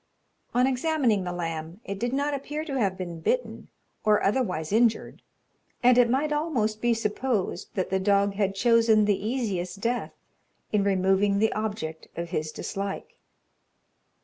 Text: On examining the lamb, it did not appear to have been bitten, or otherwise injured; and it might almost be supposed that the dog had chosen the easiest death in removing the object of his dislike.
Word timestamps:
On 0.55 0.65
examining 0.65 1.25
the 1.25 1.31
lamb, 1.31 1.79
it 1.85 1.99
did 1.99 2.11
not 2.11 2.33
appear 2.33 2.65
to 2.65 2.79
have 2.79 2.97
been 2.97 3.19
bitten, 3.19 3.67
or 4.03 4.23
otherwise 4.23 4.71
injured; 4.71 5.21
and 5.83 5.95
it 5.95 6.09
might 6.09 6.33
almost 6.33 6.81
be 6.81 6.95
supposed 6.95 7.75
that 7.75 7.91
the 7.91 7.99
dog 7.99 8.33
had 8.33 8.55
chosen 8.55 9.05
the 9.05 9.23
easiest 9.23 9.79
death 9.79 10.15
in 10.71 10.83
removing 10.83 11.37
the 11.37 11.53
object 11.53 12.07
of 12.17 12.31
his 12.31 12.51
dislike. 12.51 13.19